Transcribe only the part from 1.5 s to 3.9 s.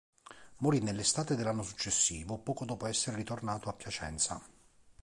successivo, poco dopo essere ritornato a